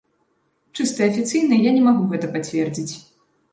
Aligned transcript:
Чыста 0.77 1.05
афіцыйна 1.09 1.61
я 1.69 1.75
не 1.77 1.83
магу 1.89 2.03
гэта 2.17 2.33
пацвердзіць. 2.39 2.93